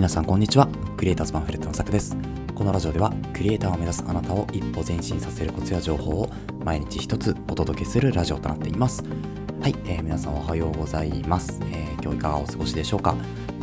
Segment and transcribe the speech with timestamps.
[0.00, 0.66] 皆さんこんにちは。
[0.96, 2.16] クリエイターズパンフレットのさくです。
[2.54, 6.30] このラジオではクリエイターを目指すあなたを一歩前進させるコツや情報を
[6.64, 9.04] 毎日一つお届けするラジオとなっています。
[9.60, 13.14] はい、えー、皆さんおはようございます、えー、今日いかがお過ごしでしょうか？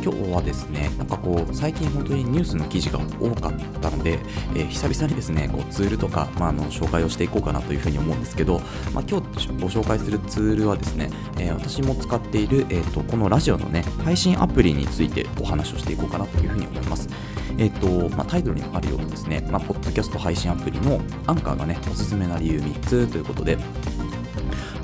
[0.02, 4.18] 今日はですね、なんかこう、最近本当にニュースの記事が多かったので、
[4.54, 8.60] えー、久々にですね、こうツールとか、まあ、の紹介をしていこうかなというふうに思うんですけど、
[8.92, 17.08] まあ、今日ご紹介するツールはですね、えー、私も使っている、えーと、このラジオのね、配信アプリについてお話をしていこうかなというふうに思います。
[17.58, 23.58] え、ー、と、まあ、タイトルにあるようにですね、まあ、ポッドキャスト配信アプリのアンカーがね、おすすめな理由3つということで、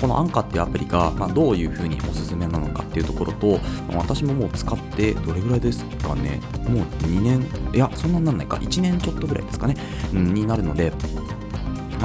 [0.05, 3.59] このアンカーっていうアプリが、まあ、どういうふうにおすすめなのかっていうところと、
[3.95, 6.39] 私ももう使ってどれぐらいですかね。
[6.69, 8.57] もう2年いやそんなになんないか。
[8.57, 9.75] 1年ちょっとぐらいですかね、
[10.13, 10.91] うん、になるので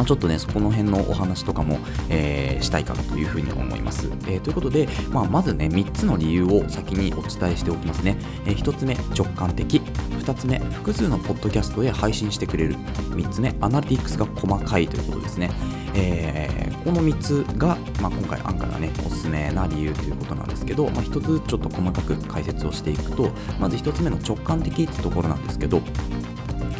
[0.00, 1.78] まあ、ちょっとね、そこの辺のお話とかも、
[2.08, 4.06] えー、したいかなというふうに思います。
[4.26, 8.16] えー、ということで、まあ、まずね、3つの理由を先にお伝えしておきますね。
[8.46, 9.82] えー、1つ目、直感的。
[10.20, 12.76] 2つ目、複数のポッドキャストへ配信してくれる。
[13.10, 15.50] 3つ目、アナリティクスが細かいということですね。
[15.94, 25.82] えー、この3つが、まあ、今回アンカーがね、おすすめな理由ということなんですけど、まあ、1つずつちょっと細かく解説をしていくと、まず1つ目の直感的ってところなんですけど、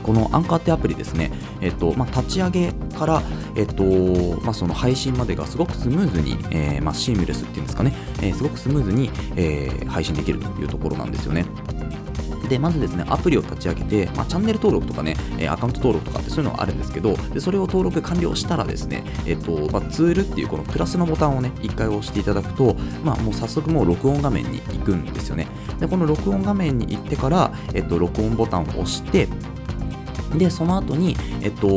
[0.02, 3.22] このアンカーってアプリですね、えっとまあ、立ち上げから、
[3.56, 3.84] えっと
[4.42, 7.92] まあ、その配信までがすごくスムーズに、えーまあ、シームレスっていうんですかね、
[8.22, 11.44] えー、すごくスムーズに、えー、配信できるというところなんですよね。
[12.50, 25.46] で、まずですね、アプリを立ち上げて、まあ、チャンネル登録とかね、えアカウント登録とかってそういうのがあるんですけど、でそれを登録完了したらですね、えっと、まあ、ツールっていうこのプラスのボタンをね、一回押していただくと、まあ、もう早速もう録音画面に行くんですよね。
[25.78, 29.28] で、この録音画面に行ってから、えっと、録音ボタンを押して、
[30.36, 31.68] で、その後に、えっと、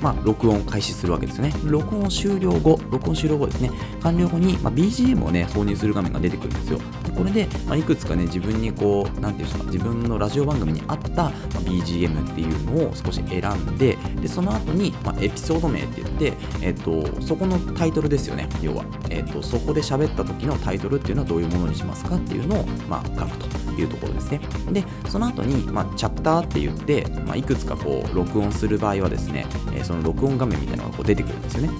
[0.00, 1.52] まあ、録音開始するわけですね。
[1.64, 6.80] 録音終了後、録音終了後ですね、完了後に、まあ、BGM をね、挿入する画面が出てくるんですよ。
[7.16, 18.84] これで、まあ、いくつかね、自分にこう、なんていうんですか、自分のラジオ番組に合った、まあ、BGM っていうのを少し選んで、で、その後に、まあ、エピソード名って言って、えっと、そこのタイトルですよね、要は。
[19.08, 24.40] えっと、そこで喋った時のタイトルっていうのはどういうものにしますかっていうのを、まあ、書くというところですね。
[24.72, 31.70] で、その後に、まあ、チャプターって言って、まあ、いくつかこう、録音する場合はですね、えー、その録音画面みたいなのがこう出てくるんですよね。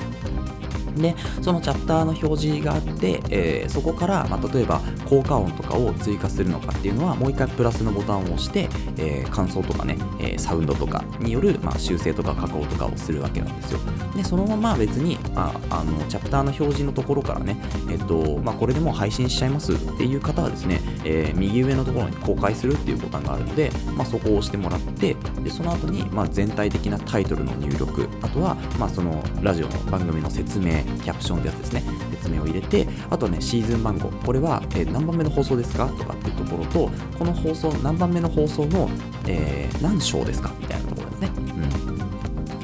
[0.96, 8.68] でそのチャプターの表示があって、えー、そこから、まあ、例えば効果音とかを追加するのかっていうのはもう一回プラスのボタンを押して、
[8.98, 13.80] えー、感想とかね、えー、サウンドとかによる、まあ、修正とか加工とかをするわけなんですよ。
[14.16, 17.56] でそのまま別に、まあ、あのチャプターの表示のところからね、
[17.90, 31.82] えっとまあ、これでもう配信しちゃいますっていう方はですね、え右上のところに公開するっていうボタンがあるので、まあ、そこを押してもらってでその後に、まあ、全体的なタイトルの入力あとは、まあ、そのラジオの番組の説明キャプションってやつですね
[32.12, 35.86] 説明を入れてあとねシーズン番号これは、えー、何番目の放送ですか？
[35.88, 38.88] とかっていうところとこの放送何番目の放送の、
[39.26, 40.52] えー、何章ですか？
[40.60, 41.30] みたいなところですね。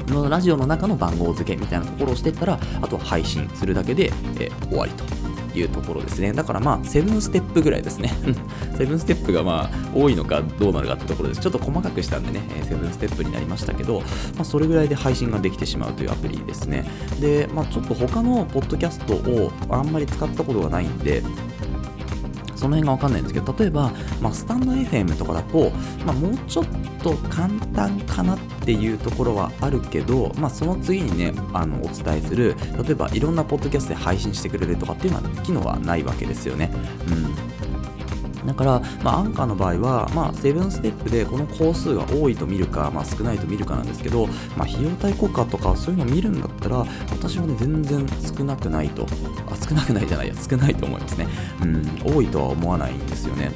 [0.07, 0.13] うん。
[0.13, 4.05] のラジオの中の番号付けみたいなところをしていったらあとは配信するだけで、
[4.39, 5.22] えー、終わりと。
[5.59, 6.33] いうところですね。
[6.33, 8.11] だからまあ、セブンステップぐらいですね。
[8.77, 11.41] セブンステップがまあ、多いのかどうなるかってところです。
[11.41, 13.99] ちょっと細かくしたんでね、セブンステップになりましたけど、
[14.35, 16.85] まあ、それぐらいで配信ができてしまうというアプリですね。
[17.19, 21.23] で、まあ、ちょっと他のポッドキャストをあんまり使ったことがないんで、
[22.63, 23.91] その辺がわかんないんですけど、例えば、
[24.21, 25.69] まあ、スタンド FM とかだと、
[26.05, 26.65] まあ、もうちょっ
[27.03, 36.71] と簡単かなっていうところはあるけど、まあ、その次にね、あのお伝えする、例えばいろんなポッドキャストで配信してくれるとかっていうのは機能はないわけですよね。
[37.09, 37.72] うん
[38.45, 44.27] だから、まあ、アンカーの場合は、まあ、7ステップでこの工数が多いと見るか、まあ、少ないと見るかなんですけど、
[44.57, 48.05] まあ、費用対効果とかそういうのを見るんだったら、私はね、全然
[48.37, 49.05] 少なくないと、
[49.49, 51.27] あ、少なくないじゃないや、少ないと思いますね。
[51.61, 53.51] うん、多いとは思わないんですよね。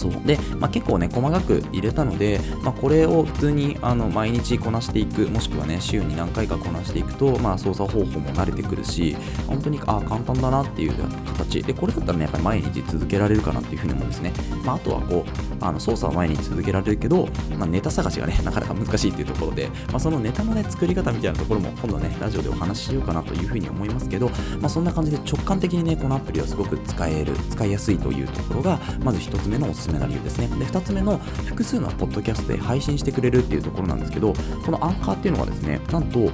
[0.00, 0.12] そう。
[0.24, 9.16] で、まあ、結構ね細かく入れたので、まあ、これを普通にあの毎日こなしていくもしくはね週に何回かこなしていくと、まあ、操作方法も慣れてくるし
[9.46, 11.62] 本当にあ簡単だなっていう形。
[11.62, 14.32] でこれだったらねやっぱり毎日続けられるかなっていうふうに思うんですね、
[14.64, 17.28] まあ、あとはこうあの操作は毎日続けられるけど、
[17.58, 24.28] まあ、ネタ探しがね なかなか難しいっていうところで、まあ、そのネタのね作り方みたいなところも今度ねラジオでお話ししようかなというふうに思いますけど、
[24.60, 30.46] まあ、そんな感じで直感的にねこのアプリはすごく使える使いやすいというところがまず1つ目のおすすめな理由ですね。
[30.46, 34.32] で2つ目の複数のポッドキャストで配信してくれるっていうところなんですけど
[34.64, 36.30] このアンカーっていうのがですねなんと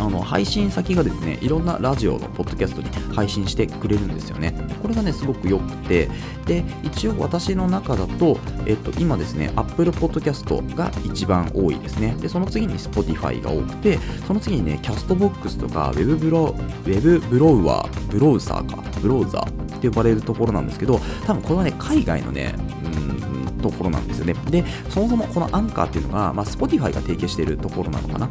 [0.00, 4.54] あの配信先がですねいろんなラジオのポッドキャストに配信してくれるんですよね。
[4.80, 6.08] これがねすごく良くて
[6.46, 12.14] で一応私の中だと、えっと、今ですね Apple Podcast が一番多いですね。
[12.20, 16.54] でその次に Spotify が多くてその次にねキャストボックスとか Web ブロ
[16.86, 18.82] Web ブロワーブロウザーか。
[19.00, 19.57] ブロウザー。
[19.78, 22.54] って呼ばれるところなんですけど多分これはね海外のね
[22.84, 23.18] うん
[23.58, 24.34] ところなんですよね。
[24.50, 28.30] で、そもそもこのアンカーっていうのが、まあ、Spotify が提携しているところなのかな？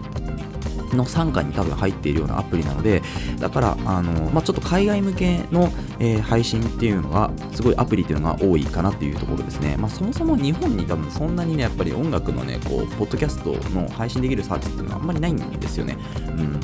[0.94, 3.02] の傘下に多分入っているようなアプリなので、
[3.40, 9.76] だから、あのまあ、ちょっと海外向けの、えー、配信っていうのが、すごいアプリっていうのが多いかなっていうところですね。
[9.78, 15.98] まあ、そもそも日本に多分そんなにね、やっぱり音楽のね、こう、ポッドキャストの配信できるサービスっていうのはあんまりないんですよね。
[16.26, 16.60] うん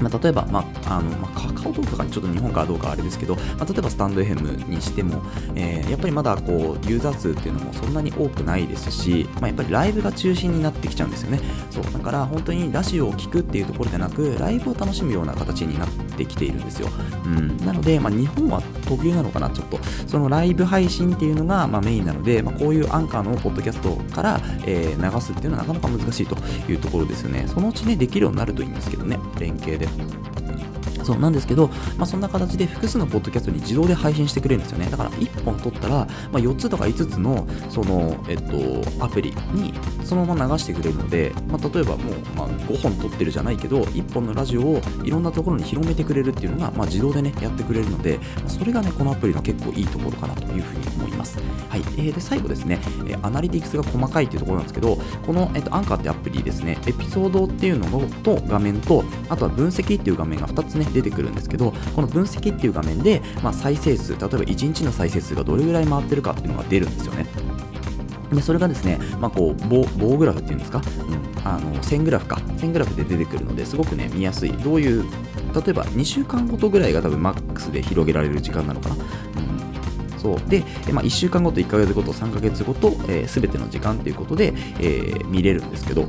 [0.00, 5.22] まあ、例えば、まああのまあ、カカオトークとかにちょっと日本かどうかあれですけど、まあ、例えばスタンド FM にしても、
[5.54, 11.40] えー、やっぱりまだこうユーザー数っていうのもそんなに多くないですし、まあ、やっぱりライブが中心になってきちゃうんですよね。
[11.70, 16.88] そうだから本当にラジオを聴くっていうところでなくライブを楽しむような形になってきているんですよ、
[17.24, 19.78] うん、なので、まあ、日本は特有なのかなちょっと。
[20.06, 26.36] そのライブ配信っていうのが、まあ、メインなので、まあ、こういうアンカーのポッドキャストから、えー、流すっていうのはなかなか難しいと
[26.70, 27.46] いうところですよね。
[27.46, 29.18] そのうちねできるようになるといいんですけどね。
[29.38, 29.88] 連携で。
[31.08, 34.90] そうなんですけど、まあ、そんな形で複数のポッドキャストに自動で配信してくれるんですよね。
[34.90, 39.72] だから1本取ったら、まあ、4つとか5つのその、えっと、アプリに
[40.04, 51.38] そのまま流してくれるので、まあ、例えばもう、まあ、5本撮ってるじゃないけど、1本のラジオをいろんなところに広めてくれるっていうのが、まあ、自動でね、やってくれるので、それがね、このアプリの結構いいところかなというふうに思います。
[51.70, 51.80] はい。
[51.80, 54.96] えー、で、最後ですね、えー、アナリティクスが細かいっていうところなんですけど、
[55.26, 57.88] この、えっと、アンカーってアプリですね、エピソードっていうの
[58.22, 67.26] と画面と、あとは分析っていう画面が2つね、出てくるんですけど、この分析っていう画面で、まあ、再生数、例えば1日の再生数がどれぐらい回ってるかっていうのが出るんですよね。
[68.32, 74.52] でそれがですね、まあ、こう棒棒グラフっていうんですか、うん、あの線グラフか、線グラフで出てくるのですごくね、見やすい。
[74.52, 75.04] どういう、
[75.54, 78.94] 例えば2週間ごとぐらいが多分マックスで広げられる時間なのかな。
[78.96, 79.58] うん
[80.18, 86.06] そうで、まあ、1週間ごと、1ヶ月ごと、3ヶ月ごと、す、えー、べ、ての時間ということで、えー、見れるんですけど、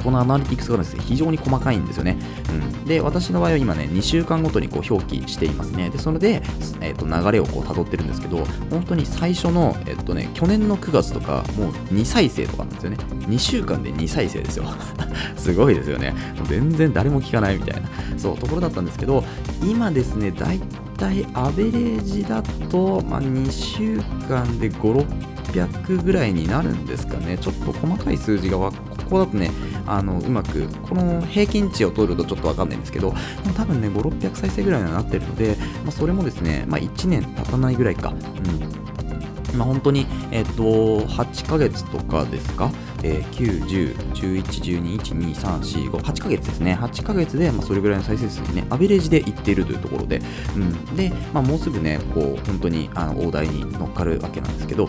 [0.00, 2.16] このアナリティクスがですね、非常に細かいんですよね。
[2.50, 5.90] うん、で、私の場合は今ね、2週間ごとにこう表記していますね。
[5.90, 6.42] で、それで、
[6.80, 12.96] えー、と流れをこう辿ってるんですけど、本当に最初の、えっ、ー、とね、去年の9月とか、もう2再生とかなんですよね。
[13.28, 14.64] 2週間で2再生ですよ。
[15.36, 16.14] すごいですよね。
[16.48, 17.88] 全然誰も聞かないみたいな、
[18.18, 19.24] そう、ところだったんですけど、
[19.62, 20.58] 今ですね、大
[20.98, 27.38] 体アベレージだと、まあ、2週間で5、6 800ぐらいになるんですかね。
[27.38, 28.72] ちょっと細かい数字がこ
[29.08, 29.50] こだとね、
[29.86, 33.12] あのうまくこの平均値を取るとちょっとわかんないんですけど
[33.56, 39.58] 多分ね5600再生ぐらいにはなってるので、まあ、それもですね、まあ、1年経たないぐらいか、うん。
[39.58, 42.70] まあ、本当に、えっ、ー、と、8ヶ月とかですか、
[43.02, 44.42] えー、9、10、11、
[44.82, 46.78] 12、1、2、3、4、5、8ヶ月ですね。
[46.80, 50.20] 8ヶ月で、まあ、それぐらいの再生数にね、アベレージでいっているというところで、
[50.56, 50.96] うん。
[50.96, 54.88] で、まあ、もうすぐね、こう、本当に、あの、大台に乗っかるわけなんですけど、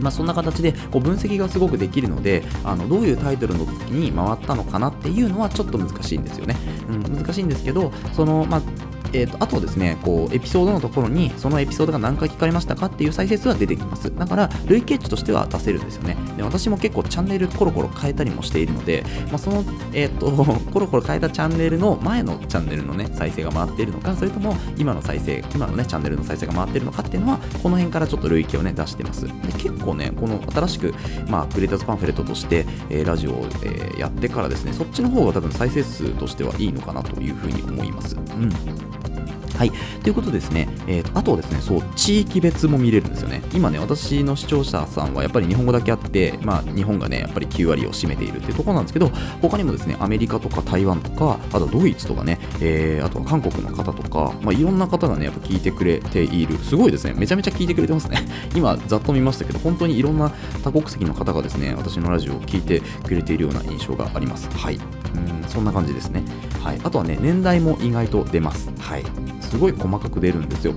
[0.00, 6.56] まあ、そんな形でこう分析がすごくできるのであのどういうタイトルの時に回ったのかなっていうのはちょっと難しいんですよね、
[6.88, 8.62] うん、難しいんですけどその、まあ
[9.16, 14.14] えーと、あとですね、こう、エピソードのところに、そのエピソードが何回聞かれましたかっていう再生数は出てきます。
[14.14, 16.18] だから、累計値としては出せるんですよね。
[16.36, 19.64] で、私も結構チャンネルコロコロ変えたりもしているので、まあ、その、
[19.94, 20.30] えっ、ー、と、
[20.70, 29.26] コロコロ変えたチャンネルの前のチャンネルのね、再生が回っているのか、それとも今の再生、今のね、チャンネルの再生が回っているのかっていうのは、この辺からちょっと累計をね、出してます。
[29.26, 30.94] で、結構ね、この新しく、
[31.28, 38.16] まあ、クリエイターズパンフレットとして、えー、ラジオを、えー、やってからですね、そっちの方が多分再生数としてはいいのかなというふうに思います。
[38.16, 38.50] うん。
[39.56, 39.72] はい。
[40.02, 43.42] ということですね、えーと、あとですね、そう、地域別も見れるんですよね。
[43.54, 49.10] 今ね、私の視聴者さんはやっぱり日本語だけあって、まあ、日本がね、やっぱり9割を占めているっていうところなんですけど、
[49.40, 56.58] 他にもですね、アメリカとか台湾とか、あとドイツとかね、えー、あとは韓国の方とか、まあ、いろんな方がね、やっぱ聞いてくれている。
[56.58, 57.14] すごいですね。
[57.16, 58.18] めちゃめちゃ聞いてくれてますね。
[58.54, 60.30] 今、ざっと見ましたけど、本当にいろんな
[60.62, 64.50] 多国籍の方がですね、私のラジオを聞いてくれているような印象があります。
[64.54, 64.78] はい。
[65.16, 66.22] うん、そんな感じですね。
[66.62, 66.80] はい。
[66.82, 68.70] あとはね、年代も意外と出ます。
[68.78, 69.04] はい。
[69.40, 70.74] すごい細かく出るんですよ。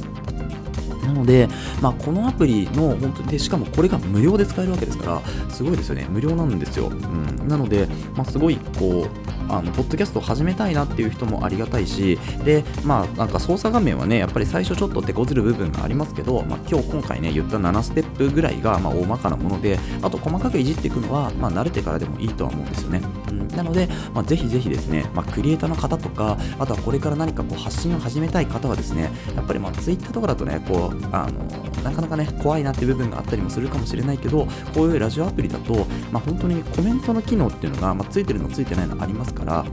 [1.03, 1.47] なので、
[1.81, 6.07] まあ、このアプリの本当でしかもこれが無料で使えるわけですからすごいですよね。
[6.09, 39.65] 無料なんですよ、うん、なので、まあ、すごいこうあのポッドキャストを始めたいなっていう人もありがたいしでまあなんか操作画面はねやっぱり最初ちょっと手こずる部分がありますけど、まあ、今日今回ね言った7ステップぐらいがまあ大まかなものであと細かくいじっていくのはまあ慣れてからでもいいとは思うんですよね、うん、なので、まあ、ぜひぜひですね、まあ、クリエイターの方とかあとはこれから何かこう発信を始めたい方はですねやっぱりまあ Twitter とかだとねこうあのなかなかね怖いなっていう部分があったりもするかもしれないけどこういうラジオアプリだと、まあ、本当にコメントの機能っていうのが、まあ、ついてるのついてないのありますから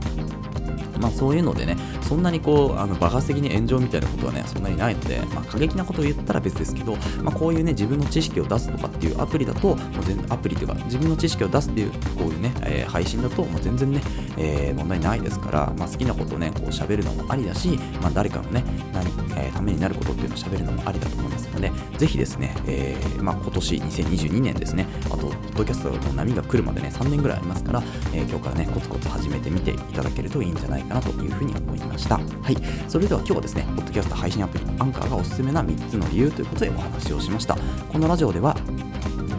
[0.99, 14.01] まあ、そういうのでね、そんなにこう、あの爆発的に炎上みたいなことはね、そんなにないので、まあ、過激なことを言ったら別ですけど、まあ、こういうね、自分の知識を出すとかっていうアプリだと、もう全アプリというか、自分の知識を出すっていう、こういうね、えー、配信だと、もう全然ね、
[14.37, 18.63] えー、問題ないですから、まあ、好きなことをね、こう喋るのもありだし、まあ、誰かのね、
[18.93, 19.05] 何、
[19.37, 32.15] えー、ためになることっていうのを喋るのもありだと思いますので、ぜひですね、えー、まあ、今年2022年ですね、あと、ポッドキャストの波が来るまでね、3年ぐらいありますから、えー、今日からね、コツコツ始めてみていただけるといいんじゃないかかなというふうに思いました。
[32.17, 32.57] はい。
[32.87, 37.55] それでは今日はですね、ポッドキャスト配信アプリ、アンカーがおすすめな3つの理由ということでお話をしました。
[37.91, 38.55] このラジオでは、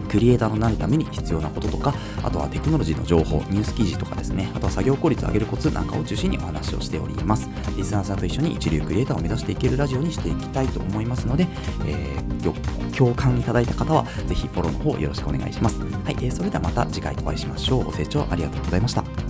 [0.09, 7.47] クリエイターになるために必要なこととか、あとはテクノロジーの情報、ニュース記事とかですね、あとは作業効率を上げるコツなんかを中心にお話をしております。
[7.77, 11.47] リスナーさんと一緒に一流クリエイターを目指していけるラジオにしていきたいと思いますので、
[11.85, 15.79] えー、共感いただいた方は、ぜひフォローの方よろしくお願いします。
[15.79, 17.83] はい、えー、それではまた次回お会いしましょう。
[17.85, 19.28] ご清聴ありがとうございました。